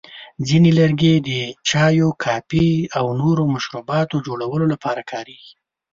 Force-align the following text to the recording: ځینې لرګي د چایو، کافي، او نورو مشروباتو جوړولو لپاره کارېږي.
ځینې 0.47 0.69
لرګي 0.79 1.15
د 1.29 1.29
چایو، 1.69 2.09
کافي، 2.23 2.69
او 2.97 3.05
نورو 3.21 3.43
مشروباتو 3.53 4.15
جوړولو 4.27 4.65
لپاره 4.73 5.01
کارېږي. 5.11 5.53